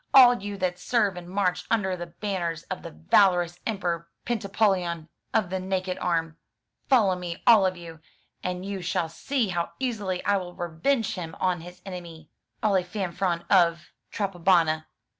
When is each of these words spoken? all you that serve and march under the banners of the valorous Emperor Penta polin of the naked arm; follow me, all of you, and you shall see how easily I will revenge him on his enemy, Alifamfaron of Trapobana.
all 0.15 0.33
you 0.41 0.57
that 0.57 0.79
serve 0.79 1.15
and 1.15 1.29
march 1.29 1.65
under 1.69 1.95
the 1.95 2.07
banners 2.07 2.63
of 2.71 2.81
the 2.81 2.89
valorous 2.89 3.59
Emperor 3.67 4.07
Penta 4.25 4.51
polin 4.51 5.07
of 5.31 5.51
the 5.51 5.59
naked 5.59 5.95
arm; 5.99 6.37
follow 6.89 7.15
me, 7.15 7.43
all 7.45 7.67
of 7.67 7.77
you, 7.77 7.99
and 8.43 8.65
you 8.65 8.81
shall 8.81 9.09
see 9.09 9.49
how 9.49 9.73
easily 9.79 10.25
I 10.25 10.37
will 10.37 10.55
revenge 10.55 11.13
him 11.13 11.35
on 11.39 11.61
his 11.61 11.83
enemy, 11.85 12.31
Alifamfaron 12.63 13.45
of 13.51 13.91
Trapobana. 14.11 14.87